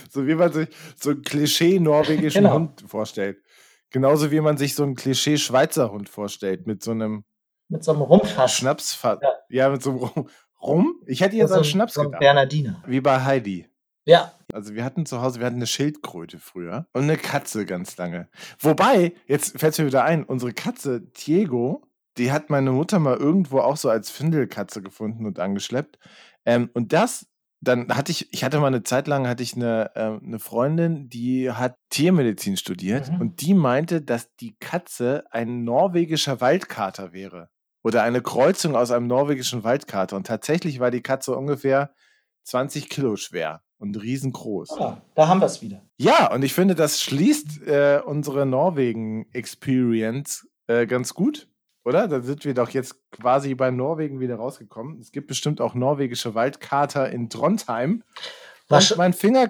so 0.09 0.25
wie 0.25 0.35
man 0.35 0.51
sich 0.51 0.69
so 0.99 1.11
einen 1.11 1.21
Klischee-norwegischen 1.21 2.43
Genau. 2.43 2.55
Hund 2.55 2.83
vorstellt. 2.87 3.37
Genauso 3.91 4.31
wie 4.31 4.39
man 4.41 4.57
sich 4.57 4.75
so 4.75 4.83
einen 4.83 4.95
Klischee-Schweizer 4.95 5.91
Hund 5.91 6.09
vorstellt, 6.09 6.67
mit 6.67 6.83
so 6.83 6.91
einem 6.91 7.23
Mit 7.69 7.83
so 7.83 7.91
einem 7.91 8.01
Rumpfass. 8.01 8.53
Schnapsfass. 8.53 9.19
Ja. 9.21 9.29
Ja. 9.49 9.69
mit 9.69 9.83
so 9.83 9.91
einem 9.91 9.99
Rum. 9.99 10.29
Rum? 10.61 10.95
Ich 11.05 11.21
hätte 11.21 11.35
jetzt 11.37 11.49
so 11.49 11.55
an 11.57 11.63
Schnaps 11.63 11.93
so 11.93 12.03
gedacht. 12.03 12.19
Bernardiner. 12.19 12.83
Wie 12.87 13.01
bei 13.01 13.23
Heidi. 13.23 13.67
Ja, 14.05 14.33
Also 14.53 14.73
wir 14.73 14.83
hatten 14.83 15.05
zu 15.05 15.21
Hause, 15.21 15.39
wir 15.39 15.45
hatten 15.45 15.57
eine 15.57 15.67
Schildkröte 15.67 16.39
früher 16.39 16.87
und 16.93 17.03
eine 17.03 17.17
Katze 17.17 17.65
ganz 17.65 17.95
lange. 17.97 18.27
Wobei, 18.59 19.13
jetzt 19.27 19.59
fällt 19.59 19.77
mir 19.77 19.85
wieder 19.85 20.03
ein, 20.03 20.23
unsere 20.23 20.51
Katze 20.53 21.01
Diego, 21.01 21.83
die 22.17 22.31
hat 22.31 22.49
meine 22.49 22.71
Mutter 22.71 22.97
mal 22.99 23.17
irgendwo 23.17 23.59
auch 23.59 23.77
so 23.77 23.89
als 23.89 24.09
Findelkatze 24.09 24.81
gefunden 24.81 25.25
und 25.27 25.37
angeschleppt. 25.39 25.99
Ähm, 26.45 26.71
und 26.73 26.91
das, 26.91 27.27
dann 27.61 27.95
hatte 27.95 28.11
ich, 28.11 28.33
ich 28.33 28.43
hatte 28.43 28.59
mal 28.59 28.67
eine 28.67 28.81
Zeit 28.83 29.07
lang, 29.07 29.27
hatte 29.27 29.43
ich 29.43 29.55
eine, 29.55 29.91
ähm, 29.95 30.21
eine 30.25 30.39
Freundin, 30.39 31.07
die 31.09 31.51
hat 31.51 31.75
Tiermedizin 31.91 32.57
studiert 32.57 33.11
Mhm. 33.11 33.21
und 33.21 33.41
die 33.41 33.53
meinte, 33.53 34.01
dass 34.01 34.33
die 34.37 34.55
Katze 34.59 35.25
ein 35.29 35.63
norwegischer 35.63 36.41
Waldkater 36.41 37.13
wäre. 37.13 37.49
Oder 37.89 38.03
eine 38.03 38.21
Kreuzung 38.21 38.75
aus 38.75 38.91
einem 38.91 39.07
norwegischen 39.07 39.63
Waldkater. 39.63 40.15
Und 40.15 40.27
tatsächlich 40.27 40.79
war 40.79 40.91
die 40.91 41.01
Katze 41.01 41.35
ungefähr 41.35 41.89
20 42.43 42.87
Kilo 42.87 43.15
schwer 43.15 43.63
und 43.79 43.99
riesengroß. 43.99 44.79
ah, 44.79 45.01
da 45.15 45.27
haben 45.27 45.39
wir 45.41 45.47
es 45.47 45.63
wieder. 45.63 45.81
Ja, 45.97 46.31
und 46.31 46.43
ich 46.43 46.53
finde, 46.53 46.75
das 46.75 47.01
schließt 47.01 47.65
äh, 47.65 47.99
unsere 48.05 48.45
Norwegen-Experience 48.45 50.47
äh, 50.67 50.85
ganz 50.85 51.15
gut. 51.15 51.47
oder? 51.83 52.07
Da 52.07 52.21
sind 52.21 52.45
wir 52.45 52.53
doch 52.53 52.69
jetzt 52.69 52.93
quasi 53.09 53.55
bei 53.55 53.71
Norwegen 53.71 54.19
wieder 54.19 54.35
rausgekommen. 54.35 54.99
Es 54.99 55.11
gibt 55.11 55.25
bestimmt 55.27 55.59
auch 55.59 55.73
norwegische 55.73 56.35
Waldkater 56.35 57.09
in 57.09 57.27
Trondheim. 57.31 58.03
Was- 58.67 58.95
mein 58.97 59.13
Finger, 59.13 59.47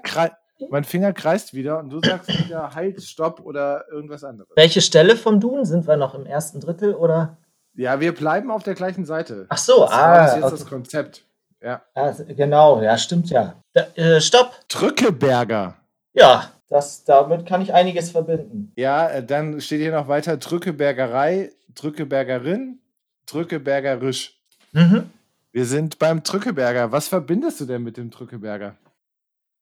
mein 0.69 0.85
Finger 0.85 1.11
kreist 1.11 1.53
wieder 1.53 1.79
und 1.79 1.89
du 1.89 1.99
sagst 1.99 2.29
wieder 2.45 2.73
Halt, 2.73 3.03
Stopp 3.03 3.41
oder 3.41 3.83
irgendwas 3.91 4.23
anderes. 4.23 4.49
Welche 4.55 4.79
Stelle 4.79 5.17
vom 5.17 5.41
Duden? 5.41 5.65
Sind 5.65 5.87
wir 5.87 5.97
noch 5.97 6.15
im 6.15 6.25
ersten 6.25 6.61
Drittel 6.61 6.95
oder? 6.95 7.37
Ja, 7.79 8.01
wir 8.01 8.13
bleiben 8.13 8.51
auf 8.51 8.63
der 8.63 8.75
gleichen 8.75 9.05
Seite. 9.05 9.45
Ach 9.47 9.57
so, 9.57 9.85
das 9.85 9.91
ah, 9.91 10.23
bis 10.23 10.33
jetzt 10.33 10.43
okay. 10.43 10.51
das 10.51 10.65
Konzept. 10.65 11.25
Ja. 11.61 11.81
Ah, 11.93 12.11
genau, 12.27 12.81
ja, 12.81 12.97
stimmt 12.97 13.29
ja. 13.29 13.55
Da, 13.71 13.87
äh, 13.95 14.19
stopp. 14.19 14.53
Drückeberger. 14.67 15.77
Ja, 16.11 16.51
das, 16.67 17.05
damit 17.05 17.45
kann 17.45 17.61
ich 17.61 17.73
einiges 17.73 18.11
verbinden. 18.11 18.73
Ja, 18.75 19.07
äh, 19.07 19.23
dann 19.23 19.61
steht 19.61 19.79
hier 19.79 19.93
noch 19.93 20.09
weiter 20.09 20.35
Drückebergerei, 20.35 21.53
Drückebergerin, 21.73 22.79
Drückebergerisch. 23.25 24.37
Mhm. 24.73 25.09
Wir 25.53 25.65
sind 25.65 25.99
beim 25.99 26.21
Drückeberger. 26.21 26.91
Was 26.91 27.07
verbindest 27.07 27.61
du 27.61 27.65
denn 27.65 27.83
mit 27.83 27.95
dem 27.95 28.09
Drückeberger? 28.09 28.75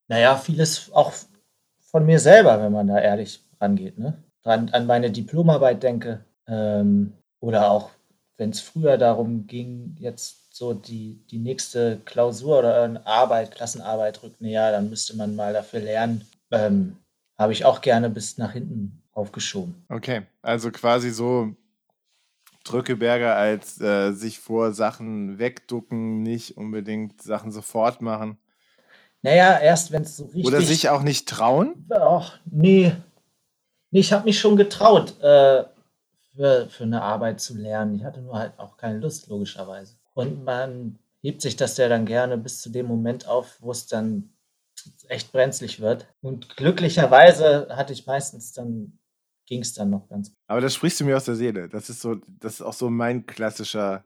Naja, 0.08 0.38
vieles 0.38 0.92
auch 0.92 1.14
von 1.92 2.04
mir 2.04 2.20
selber, 2.20 2.60
wenn 2.64 2.72
man 2.72 2.88
da 2.88 3.00
ehrlich 3.00 3.44
rangeht. 3.62 4.00
Ne? 4.00 4.18
Dran, 4.42 4.70
an 4.70 4.88
meine 4.88 5.12
Diplomarbeit 5.12 5.84
denke. 5.84 6.26
Ähm, 6.48 7.14
oder 7.40 7.70
auch, 7.70 7.92
wenn 8.38 8.52
es 8.52 8.62
früher 8.62 8.98
darum 8.98 9.48
ging, 9.48 9.96
jetzt 10.00 10.56
so 10.56 10.74
die, 10.74 11.26
die 11.30 11.40
nächste 11.40 12.00
Klausur 12.06 12.60
oder 12.60 12.84
eine 12.84 13.06
Arbeit, 13.06 13.52
Klassenarbeit 13.52 14.24
rückt 14.24 14.42
näher, 14.42 14.72
dann 14.72 14.90
müsste 14.90 15.16
man 15.16 15.36
mal 15.36 15.54
dafür 15.54 15.80
lernen. 15.80 16.28
Ähm, 16.52 16.98
Habe 17.38 17.54
ich 17.54 17.66
auch 17.66 17.82
gerne 17.82 18.10
bis 18.10 18.38
nach 18.38 18.54
hinten 18.54 19.04
aufgeschoben. 19.12 19.76
Okay, 19.90 20.24
also 20.42 20.72
quasi 20.72 21.12
so 21.12 21.56
Drückeberger 22.64 23.36
als 23.36 23.80
äh, 23.80 24.12
sich 24.12 24.40
vor 24.40 24.74
Sachen 24.74 25.40
wegducken, 25.40 26.22
nicht 26.22 26.58
unbedingt 26.58 27.22
Sachen 27.22 27.52
sofort 27.52 28.02
machen. 28.02 28.38
Naja, 29.22 29.60
erst 29.60 29.92
wenn 29.92 30.04
es 30.04 30.18
so 30.18 30.26
richtig. 30.26 30.46
Oder 30.46 30.62
sich 30.62 30.90
auch 30.90 31.02
nicht 31.02 31.28
trauen. 31.28 31.88
Ach, 31.90 32.40
nee. 32.46 32.94
Nee, 33.92 34.00
ich 34.00 34.12
habe 34.12 34.26
mich 34.26 34.40
schon 34.40 34.58
getraut, 34.58 35.16
äh, 35.22 35.64
für, 36.38 36.70
für 36.70 36.84
eine 36.84 37.02
Arbeit 37.02 37.42
zu 37.42 37.58
lernen. 37.58 37.96
Ich 37.96 38.04
hatte 38.04 38.22
nur 38.22 38.38
halt 38.38 38.58
auch 38.58 38.78
keine 38.78 39.00
Lust, 39.00 39.28
logischerweise. 39.28 39.98
Und 40.14 40.44
man 40.44 41.00
hebt 41.22 41.42
sich 41.42 41.56
das 41.56 41.76
ja 41.78 41.90
dann 41.90 42.06
gerne 42.06 42.38
bis 42.38 42.62
zu 42.62 42.70
dem 42.70 42.86
Moment 42.86 43.28
auf, 43.28 43.58
wo 43.60 43.72
es 43.72 43.88
dann 43.88 44.30
echt 45.10 45.32
brenzlig 45.32 45.82
wird. 45.82 46.08
Und 46.22 46.56
glücklicherweise 46.56 47.68
hatte 47.72 47.94
ich 47.94 48.06
meistens 48.06 48.54
dann, 48.54 49.00
ging 49.46 49.62
es 49.62 49.74
dann 49.74 49.90
noch 49.90 50.08
ganz 50.08 50.30
gut. 50.30 50.38
Aber 50.48 50.62
das 50.62 50.76
sprichst 50.76 51.00
du 51.00 51.06
mir 51.06 51.18
aus 51.18 51.26
der 51.26 51.36
Seele. 51.36 51.68
Das 51.68 51.90
ist 51.90 52.02
so, 52.02 52.16
das 52.40 52.56
ist 52.56 52.62
auch 52.62 52.74
so 52.74 52.90
mein 52.90 53.26
klassischer 53.26 54.06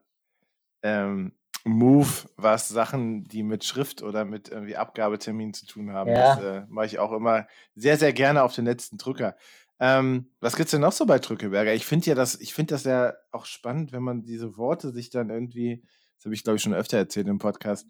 ähm, 0.81 1.33
Move, 1.63 2.09
was 2.38 2.69
Sachen, 2.69 3.25
die 3.25 3.43
mit 3.43 3.63
Schrift 3.63 4.01
oder 4.01 4.25
mit 4.25 4.50
irgendwie 4.50 4.77
Abgabetermin 4.77 5.53
zu 5.53 5.65
tun 5.65 5.91
haben. 5.91 6.11
Ja. 6.11 6.35
Das 6.35 6.43
äh, 6.43 6.65
mache 6.69 6.88
ich 6.88 6.97
auch 6.97 7.11
immer 7.11 7.45
sehr, 7.75 7.97
sehr 7.97 8.13
gerne 8.13 8.41
auf 8.43 8.55
den 8.55 8.65
letzten 8.65 8.97
Drücker. 8.97 9.35
Ähm, 9.81 10.27
was 10.39 10.55
gibt's 10.55 10.71
denn 10.71 10.81
noch 10.81 10.91
so 10.91 11.05
bei 11.07 11.17
Drückeberger? 11.19 11.73
Ich 11.73 11.85
finde 11.88 12.05
ja 12.05 12.15
das, 12.15 12.39
ich 12.39 12.53
finde 12.53 12.75
das 12.75 12.83
ja 12.83 13.13
auch 13.31 13.45
spannend, 13.45 13.91
wenn 13.91 14.03
man 14.03 14.23
diese 14.23 14.55
Worte 14.55 14.91
sich 14.91 15.09
dann 15.09 15.29
irgendwie, 15.31 15.83
das 16.17 16.25
habe 16.25 16.35
ich 16.35 16.43
glaube 16.43 16.57
ich 16.57 16.61
schon 16.63 16.75
öfter 16.75 16.97
erzählt 16.97 17.27
im 17.27 17.39
Podcast, 17.39 17.88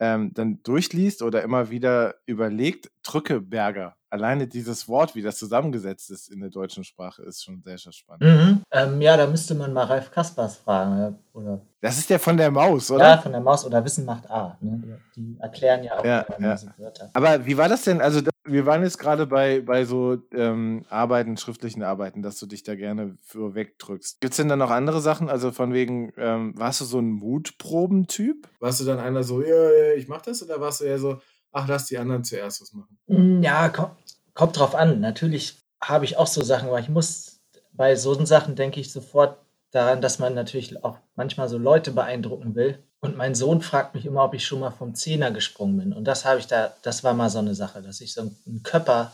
ähm, 0.00 0.32
dann 0.34 0.60
durchliest 0.62 1.22
oder 1.22 1.42
immer 1.42 1.70
wieder 1.70 2.14
überlegt, 2.26 2.90
Drückeberger. 3.04 3.94
Alleine 4.10 4.46
dieses 4.48 4.88
Wort, 4.88 5.14
wie 5.14 5.22
das 5.22 5.36
zusammengesetzt 5.38 6.10
ist 6.10 6.30
in 6.30 6.40
der 6.40 6.50
deutschen 6.50 6.82
Sprache, 6.84 7.22
ist 7.24 7.44
schon 7.44 7.62
sehr, 7.62 7.76
sehr 7.78 7.92
spannend. 7.92 8.22
Mhm. 8.22 8.62
Ähm, 8.70 9.00
ja, 9.00 9.16
da 9.16 9.26
müsste 9.26 9.54
man 9.54 9.72
mal 9.72 9.84
Ralf 9.84 10.10
Kaspers 10.10 10.56
fragen. 10.56 10.98
ja, 10.98 11.14
Oder, 11.32 11.60
Das 11.80 11.98
ist 11.98 12.08
der 12.10 12.18
von 12.20 12.36
der 12.36 12.50
Maus, 12.50 12.90
oder? 12.90 13.04
ja, 13.04 13.18
von 13.18 13.32
der 13.32 13.40
Maus 13.40 13.64
oder 13.64 13.84
Wissen 13.84 14.04
macht 14.04 14.30
A. 14.30 14.56
Ne? 14.60 15.00
Die 15.16 15.36
erklären 15.40 15.84
ja 15.84 15.98
auch 15.98 16.04
Ja, 16.04 16.24
ja. 16.40 16.54
diese 16.54 16.72
Wörter. 16.78 17.10
Aber 17.12 17.44
wie 17.44 17.56
war 17.56 17.68
das 17.68 17.82
denn? 17.82 18.00
Also, 18.00 18.20
wir 18.44 18.66
waren 18.66 18.82
jetzt 18.82 18.98
gerade 18.98 19.26
bei, 19.26 19.60
bei 19.60 19.84
so 19.84 20.18
ähm, 20.32 20.84
Arbeiten, 20.88 21.36
schriftlichen 21.36 21.82
Arbeiten, 21.82 22.22
dass 22.22 22.38
du 22.38 22.46
dich 22.46 22.62
da 22.62 22.74
gerne 22.74 23.16
für 23.22 23.54
wegdrückst. 23.54 24.20
Gibt 24.20 24.32
es 24.32 24.36
denn 24.36 24.48
da 24.48 24.56
noch 24.56 24.70
andere 24.70 25.00
Sachen? 25.00 25.28
Also, 25.28 25.50
von 25.50 25.72
wegen, 25.72 26.12
ähm, 26.16 26.52
warst 26.56 26.80
du 26.80 26.84
so 26.84 26.98
ein 26.98 27.10
Mutprobentyp? 27.10 28.48
Warst 28.60 28.80
du 28.80 28.84
dann 28.84 28.98
einer 28.98 29.22
so, 29.22 29.42
ja, 29.42 29.72
ja, 29.72 29.94
ich 29.94 30.08
mach 30.08 30.22
das? 30.22 30.42
Oder 30.42 30.60
warst 30.60 30.80
du 30.80 30.84
eher 30.84 30.98
so, 30.98 31.18
ach, 31.52 31.66
lass 31.68 31.86
die 31.86 31.98
anderen 31.98 32.24
zuerst 32.24 32.60
was 32.60 32.72
machen? 32.72 32.98
Mm, 33.06 33.42
Ja, 33.42 33.68
kommt, 33.70 33.96
kommt 34.34 34.58
drauf 34.58 34.74
an. 34.74 35.00
Natürlich 35.00 35.58
habe 35.80 36.04
ich 36.04 36.16
auch 36.16 36.26
so 36.26 36.42
Sachen, 36.42 36.68
aber 36.68 36.80
ich 36.80 36.88
muss 36.88 37.40
bei 37.72 37.96
so 37.96 38.14
Sachen 38.24 38.56
denke 38.56 38.80
ich 38.80 38.92
sofort 38.92 39.38
daran, 39.70 40.00
dass 40.00 40.18
man 40.18 40.34
natürlich 40.34 40.84
auch 40.84 40.98
manchmal 41.16 41.48
so 41.48 41.58
Leute 41.58 41.90
beeindrucken 41.90 42.54
will. 42.54 42.78
Und 43.04 43.18
mein 43.18 43.34
Sohn 43.34 43.60
fragt 43.60 43.94
mich 43.94 44.06
immer, 44.06 44.24
ob 44.24 44.32
ich 44.32 44.46
schon 44.46 44.60
mal 44.60 44.70
vom 44.70 44.94
Zehner 44.94 45.30
gesprungen 45.30 45.76
bin. 45.76 45.92
Und 45.92 46.04
das 46.04 46.24
habe 46.24 46.38
ich 46.38 46.46
da, 46.46 46.72
das 46.80 47.04
war 47.04 47.12
mal 47.12 47.28
so 47.28 47.38
eine 47.38 47.54
Sache, 47.54 47.82
dass 47.82 48.00
ich 48.00 48.14
so 48.14 48.22
einen 48.22 48.62
Körper 48.62 49.12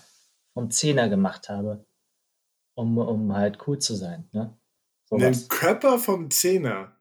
vom 0.54 0.70
Zehner 0.70 1.08
gemacht 1.08 1.48
habe, 1.48 1.84
um, 2.76 2.96
um 2.98 3.34
halt 3.34 3.58
cool 3.66 3.80
zu 3.80 3.96
sein. 3.96 4.28
Ne? 4.30 4.56
Sowas. 5.08 5.48
Körper 5.48 5.98
vom 5.98 6.30
Zehner. 6.30 6.92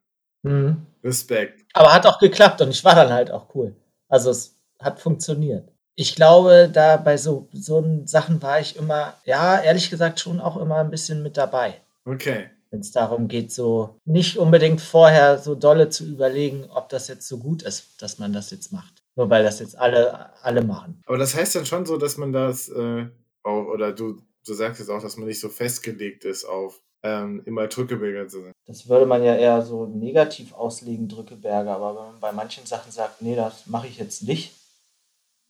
Mhm. 0.42 0.88
Respekt. 1.04 1.64
Aber 1.74 1.94
hat 1.94 2.08
auch 2.08 2.18
geklappt 2.18 2.60
und 2.62 2.72
ich 2.72 2.84
war 2.84 2.96
dann 2.96 3.14
halt 3.14 3.30
auch 3.30 3.54
cool. 3.54 3.76
Also 4.08 4.32
es 4.32 4.58
hat 4.80 5.00
funktioniert. 5.00 5.72
Ich 5.94 6.16
glaube, 6.16 6.72
da 6.74 6.98
bei 6.98 7.18
so, 7.18 7.50
so 7.54 8.02
Sachen 8.06 8.42
war 8.42 8.62
ich 8.62 8.78
immer, 8.78 9.14
ja, 9.26 9.62
ehrlich 9.62 9.92
gesagt 9.92 10.20
schon 10.20 10.40
auch 10.40 10.58
immer 10.58 10.78
ein 10.78 10.90
bisschen 10.90 11.22
mit 11.22 11.38
dabei. 11.38 11.82
Okay. 12.06 12.50
Wenn 12.72 12.82
es 12.82 12.92
darum 12.92 13.28
geht, 13.28 13.52
so 13.52 14.00
nicht 14.06 14.38
unbedingt 14.38 14.80
vorher 14.80 15.40
so 15.40 15.56
dolle 15.56 15.90
zu 15.90 16.06
überlegen, 16.06 16.66
ob 16.70 16.90
das 16.90 17.08
jetzt 17.08 17.28
so 17.28 17.40
gut 17.40 17.64
ist, 17.64 18.02
dass 18.02 18.20
man 18.20 18.32
das 18.32 18.52
jetzt 18.52 18.72
macht. 18.72 19.04
Nur 19.16 19.30
weil 19.30 19.44
das 19.44 19.60
jetzt 19.60 19.78
alle, 19.78 20.32
alle 20.44 20.64
machen. 20.64 21.02
Aber 21.08 21.18
das 21.18 21.36
heißt 21.36 21.56
dann 21.56 21.66
schon 21.66 21.86
so, 21.86 21.98
dass 21.98 22.18
man 22.18 22.32
das 22.32 22.70
äh, 22.70 23.08
auch, 23.44 23.66
oder 23.66 23.92
du, 23.92 24.22
du 24.46 24.54
sagst 24.54 24.80
jetzt 24.80 24.90
auch, 24.90 25.02
dass 25.02 25.18
man 25.18 25.28
nicht 25.28 25.40
so 25.40 25.50
festgelegt 25.50 26.26
ist 26.26 26.46
auf 26.46 26.80
ähm, 27.02 27.42
immer 27.46 27.68
Drückebilder 27.68 28.28
zu 28.28 28.42
sein. 28.42 28.54
Das 28.66 28.88
würde 28.88 29.06
man 29.06 29.24
ja 29.24 29.36
eher 29.36 29.62
so 29.62 29.86
negativ 29.86 30.54
auslegen, 30.54 31.08
Drückeberger. 31.08 31.76
Aber 31.76 31.96
wenn 31.96 32.12
man 32.12 32.20
bei 32.20 32.32
manchen 32.32 32.66
Sachen 32.66 32.92
sagt, 32.92 33.22
nee, 33.22 33.36
das 33.36 33.68
mache 33.68 33.88
ich 33.88 33.98
jetzt 33.98 34.24
nicht, 34.24 34.54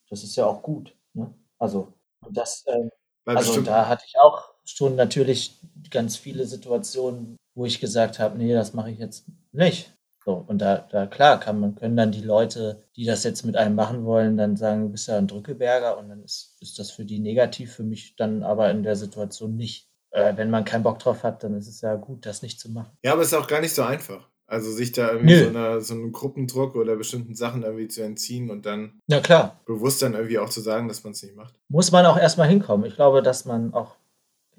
das 0.10 0.24
ist 0.24 0.36
ja 0.36 0.46
auch 0.46 0.62
gut. 0.62 0.96
Ne? 1.14 1.34
Also, 1.58 1.94
das, 2.30 2.64
ähm, 2.68 2.92
Weil 3.26 3.38
Also 3.38 3.62
da 3.62 3.88
hatte 3.88 4.04
ich 4.08 4.20
auch 4.20 4.54
schon 4.78 4.96
natürlich 4.96 5.60
ganz 5.92 6.18
viele 6.18 6.46
Situationen, 6.46 7.36
wo 7.56 7.66
ich 7.66 7.80
gesagt 7.80 8.20
habe, 8.20 8.38
nee, 8.38 8.54
das 8.54 8.74
mache 8.74 8.92
ich 8.92 9.00
jetzt 9.00 9.26
nicht. 9.52 9.94
So, 10.26 10.34
und 10.48 10.60
da, 10.60 10.86
da 10.92 11.08
klar 11.08 11.40
kann 11.40 11.60
man, 11.60 11.76
können 11.76 11.96
dann 11.96 12.12
die 12.12 12.22
Leute, 12.22 12.84
die 12.96 13.06
das 13.06 13.24
jetzt 13.24 13.46
mit 13.46 13.56
einem 13.56 13.76
machen 13.76 14.06
wollen, 14.06 14.38
dann 14.38 14.58
sagen, 14.58 14.84
du 14.84 14.90
bist 14.90 15.08
ja 15.08 15.18
ein 15.18 15.28
Drückeberger 15.28 15.98
und 15.98 16.10
dann 16.10 16.24
ist, 16.24 16.58
ist 16.62 16.78
das 16.78 16.92
für 16.92 17.06
die 17.06 17.20
negativ, 17.20 17.74
für 17.74 17.84
mich 17.84 18.16
dann 18.16 18.44
aber 18.44 18.70
in 18.70 18.84
der 18.84 18.96
Situation 18.96 19.56
nicht. 19.56 19.88
Äh, 20.12 20.36
wenn 20.38 20.50
man 20.50 20.66
keinen 20.66 20.84
Bock 20.84 21.00
drauf 21.00 21.24
hat, 21.24 21.44
dann 21.44 21.56
ist 21.56 21.68
es 21.68 21.82
ja 21.82 21.96
gut, 21.96 22.26
das 22.26 22.42
nicht 22.42 22.60
zu 22.60 22.70
machen. 22.70 22.92
Ja, 23.04 23.14
aber 23.14 23.22
es 23.22 23.28
ist 23.30 23.34
auch 23.36 23.48
gar 23.48 23.62
nicht 23.62 23.74
so 23.74 23.84
einfach. 23.84 24.28
Also 24.46 24.72
sich 24.72 24.92
da 24.92 25.12
irgendwie 25.12 25.36
Nö. 25.36 25.44
so, 25.44 25.50
einer, 25.50 25.82
so 25.82 25.94
einem 25.94 26.12
Gruppendruck 26.12 26.76
oder 26.76 26.96
bestimmten 26.96 27.36
Sachen 27.36 27.62
irgendwie 27.62 27.88
zu 27.88 28.02
entziehen 28.02 28.50
und 28.50 28.66
dann 28.66 29.00
Na 29.08 29.20
klar, 29.20 29.60
bewusst 29.66 30.02
dann 30.02 30.16
irgendwie 30.16 30.40
auch 30.40 30.50
zu 30.50 30.60
sagen, 30.62 30.88
dass 30.88 31.04
man 31.04 31.14
es 31.14 31.22
nicht 31.22 31.36
macht. 31.36 31.54
muss 31.70 31.92
man 31.92 32.06
auch 32.08 32.18
erstmal 32.18 32.48
hinkommen. 32.48 32.88
Ich 32.88 32.96
glaube, 32.96 33.22
dass 33.22 33.46
man 33.46 33.74
auch 33.76 33.96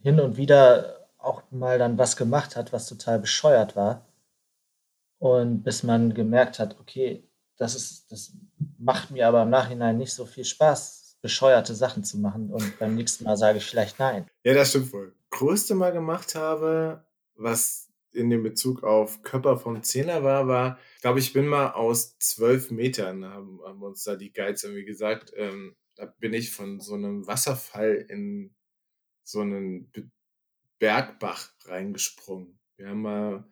hin 0.02 0.20
und 0.20 0.36
wieder 0.36 1.08
auch 1.18 1.42
mal 1.50 1.78
dann 1.78 1.98
was 1.98 2.16
gemacht 2.16 2.56
hat, 2.56 2.72
was 2.72 2.88
total 2.88 3.18
bescheuert 3.18 3.76
war. 3.76 4.06
Und 5.18 5.62
bis 5.62 5.82
man 5.82 6.14
gemerkt 6.14 6.58
hat, 6.58 6.78
okay, 6.80 7.28
das 7.58 7.74
ist, 7.74 8.10
das 8.10 8.32
macht 8.78 9.10
mir 9.10 9.28
aber 9.28 9.42
im 9.42 9.50
Nachhinein 9.50 9.98
nicht 9.98 10.14
so 10.14 10.24
viel 10.24 10.44
Spaß, 10.44 11.18
bescheuerte 11.20 11.74
Sachen 11.74 12.04
zu 12.04 12.18
machen. 12.18 12.50
Und 12.50 12.78
beim 12.78 12.94
nächsten 12.94 13.24
Mal 13.24 13.36
sage 13.36 13.58
ich 13.58 13.66
vielleicht 13.66 13.98
nein. 13.98 14.26
Ja, 14.44 14.54
das 14.54 14.70
stimmt 14.70 14.92
wohl. 14.94 15.14
Größte 15.28 15.74
mal 15.74 15.92
gemacht 15.92 16.34
habe, 16.34 17.04
was 17.34 17.88
in 18.12 18.30
dem 18.30 18.42
Bezug 18.42 18.82
auf 18.82 19.22
Körper 19.22 19.58
vom 19.58 19.82
Zehner 19.82 20.24
war, 20.24 20.48
war, 20.48 20.78
glaube, 21.00 21.18
ich 21.18 21.32
bin 21.32 21.46
mal 21.46 21.72
aus 21.72 22.18
zwölf 22.18 22.70
Metern, 22.70 23.24
haben, 23.24 23.60
haben 23.64 23.82
uns 23.82 24.04
da 24.04 24.16
die 24.16 24.32
Guides 24.32 24.64
irgendwie 24.64 24.84
gesagt, 24.84 25.32
ähm, 25.36 25.76
da 25.96 26.06
bin 26.06 26.32
ich 26.32 26.52
von 26.52 26.80
so 26.80 26.94
einem 26.94 27.26
Wasserfall 27.26 28.06
in 28.08 28.54
so 29.30 29.40
einen 29.40 29.90
Be- 29.92 30.10
Bergbach 30.78 31.50
reingesprungen. 31.66 32.58
Wir 32.76 32.88
haben 32.88 33.02
mal 33.02 33.44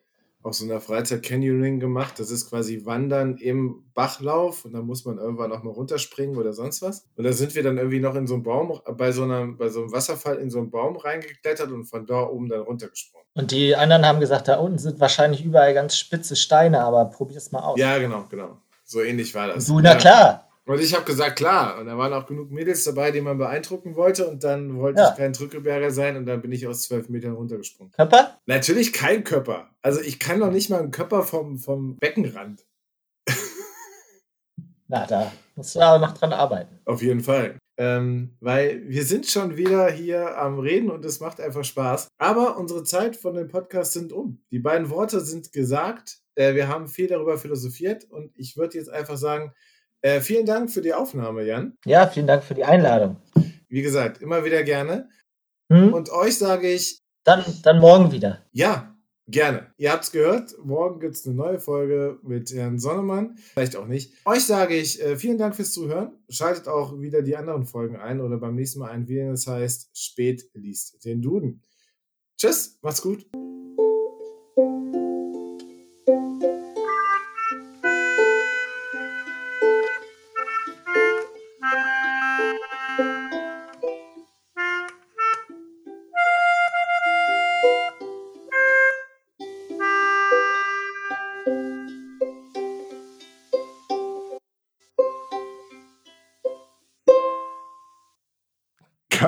auf 0.43 0.55
so 0.55 0.65
einer 0.65 0.81
Freizeit 0.81 1.23
Canyoning 1.23 1.79
gemacht. 1.81 2.19
Das 2.19 2.31
ist 2.31 2.49
quasi 2.49 2.87
Wandern 2.87 3.37
im 3.39 3.91
Bachlauf 3.93 4.65
und 4.65 4.73
dann 4.73 4.87
muss 4.87 5.05
man 5.05 5.19
irgendwann 5.19 5.53
auch 5.53 5.63
mal 5.63 5.73
runterspringen 5.73 6.37
oder 6.37 6.53
sonst 6.53 6.81
was. 6.81 7.07
Und 7.17 7.25
da 7.25 7.33
sind 7.33 7.55
wir 7.55 7.63
dann 7.63 7.77
irgendwie 7.77 8.01
noch 8.01 8.15
in 8.15 8.27
so 8.27 8.35
einem 8.35 8.45
Baum, 8.45 8.81
bei 8.97 9.13
so 9.13 9.25
einem, 9.25 9.57
bei 9.57 9.69
so 9.69 9.83
einem 9.83 9.93
Wasserfall 9.93 10.37
in 10.37 10.51
so 10.51 10.59
einen 10.59 10.71
Baum 10.71 10.97
reingeklettert 10.97 11.71
und 11.71 11.85
von 11.85 12.07
da 12.07 12.23
oben 12.23 12.49
dann 12.49 12.61
runtergesprungen. 12.61 13.27
Und 13.35 13.51
die 13.51 13.77
anderen 13.77 14.07
haben 14.07 14.21
gesagt, 14.21 14.49
da 14.49 14.59
unten 14.59 14.79
sind 14.79 15.01
wahrscheinlich 15.01 15.45
überall 15.45 15.75
ganz 15.75 15.97
spitze 15.97 16.35
Steine, 16.35 16.81
aber 16.81 17.05
probier 17.07 17.37
es 17.37 17.53
mal 17.53 17.61
aus. 17.61 17.79
Ja, 17.79 17.99
genau, 17.99 18.25
genau. 18.31 18.59
So 18.85 19.03
ähnlich 19.03 19.35
war 19.35 19.49
das. 19.49 19.67
du, 19.67 19.81
na 19.81 19.93
ja. 19.93 19.97
klar. 19.97 20.48
Und 20.69 20.81
ich 20.81 20.95
habe 20.95 21.05
gesagt, 21.05 21.37
klar. 21.37 21.79
Und 21.81 21.87
da 21.87 21.97
waren 21.97 22.13
auch 22.13 22.27
genug 22.27 22.51
Mädels 22.51 22.85
dabei, 22.85 23.11
die 23.11 23.23
man 23.23 23.39
beeindrucken 23.39 23.97
wollte. 23.97 24.29
Und 24.29 24.45
dann 24.45 24.77
wollte 24.79 25.01
Ja. 25.01 25.11
ich 25.11 25.17
kein 25.17 25.33
Drückeberger 25.33 25.91
sein. 25.91 26.17
Und 26.17 26.27
dann 26.27 26.43
bin 26.43 26.53
ich 26.53 26.67
aus 26.67 26.83
zwölf 26.83 27.09
Metern 27.09 27.33
runtergesprungen. 27.35 27.93
Körper? 27.93 28.39
Natürlich 28.47 28.93
kein 28.93 29.25
Körper. 29.25 29.71
Also 29.81 30.01
ich 30.01 30.19
kann 30.19 30.39
noch 30.39 30.51
nicht 30.51 30.69
mal 30.69 30.81
einen 30.81 30.91
Körper 30.91 31.23
vom, 31.23 31.59
vom 31.59 31.97
Beckenrand. 31.97 32.67
Na, 34.89 35.07
da 35.07 35.33
musst 35.57 35.75
du 35.75 35.81
aber 35.81 35.99
noch 36.07 36.17
dran 36.17 36.33
arbeiten. 36.33 36.79
Auf 36.85 37.03
jeden 37.03 37.21
Fall. 37.21 37.59
Ähm, 37.79 38.37
weil 38.41 38.89
wir 38.89 39.05
sind 39.05 39.27
schon 39.27 39.57
wieder 39.57 39.89
hier 39.91 40.37
am 40.37 40.59
Reden 40.59 40.91
und 40.91 41.05
es 41.05 41.21
macht 41.21 41.41
einfach 41.41 41.65
Spaß. 41.65 42.09
Aber 42.19 42.57
unsere 42.59 42.83
Zeit 42.83 43.17
von 43.17 43.35
dem 43.35 43.49
Podcast 43.49 43.93
sind 43.93 44.13
um. 44.13 44.43
Die 44.51 44.59
beiden 44.59 44.91
Worte 44.91 45.21
sind 45.21 45.53
gesagt. 45.53 46.19
Äh, 46.35 46.55
wir 46.55 46.69
haben 46.69 46.89
viel 46.89 47.07
darüber 47.07 47.39
philosophiert 47.39 48.05
und 48.11 48.33
ich 48.37 48.57
würde 48.57 48.79
jetzt 48.79 48.91
einfach 48.91 49.17
sagen, 49.17 49.53
äh, 50.03 50.21
vielen 50.21 50.47
Dank 50.47 50.71
für 50.71 50.83
die 50.83 50.95
Aufnahme, 50.95 51.45
Jan. 51.45 51.77
Ja, 51.85 52.07
vielen 52.07 52.27
Dank 52.27 52.45
für 52.45 52.55
die 52.55 52.65
Einladung. 52.65 53.17
Wie 53.69 53.83
gesagt, 53.83 54.21
immer 54.23 54.45
wieder 54.45 54.63
gerne. 54.63 55.09
Hm? 55.71 55.93
Und 55.93 56.11
euch 56.11 56.39
sage 56.39 56.71
ich, 56.71 57.01
Dann, 57.25 57.45
dann 57.63 57.79
morgen 57.81 58.11
wieder. 58.13 58.47
ja, 58.53 58.95
gerne. 59.27 59.75
Ihr 59.77 59.93
habt's 59.93 60.11
gehört, 60.11 60.55
morgen 60.65 61.01
gibt's 61.01 61.27
eine 61.27 61.35
neue 61.35 61.61
Folge 61.61 62.19
mit 62.23 62.51
Herrn 62.51 62.79
Sonnemann. 62.79 63.37
Vielleicht 63.53 63.77
auch 63.77 63.87
nicht. 63.87 64.15
Euch 64.25 64.47
sage 64.47 64.75
ich, 64.75 65.03
äh, 65.03 65.17
vielen 65.19 65.37
Dank 65.37 65.55
fürs 65.55 65.73
Zuhören. 65.73 66.13
Schaltet 66.31 66.67
auch 66.69 66.99
wieder 66.99 67.21
die 67.21 67.37
anderen 67.37 67.67
Folgen 67.67 67.97
ein 67.97 68.23
oder 68.23 68.39
beim 68.39 68.55
nächsten 68.55 68.79
Mal 68.79 68.91
ein, 68.91 69.07
wie 69.09 69.19
es 69.19 69.47
heißt, 69.47 69.91
spät 69.93 70.49
liest 70.55 71.05
den 71.05 71.21
Duden. 71.21 71.63
Tschüss, 72.39 72.79
macht's 72.81 73.03
gut. 73.03 73.27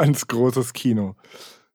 Ganz 0.00 0.26
großes 0.26 0.73
Kino. 0.73 1.14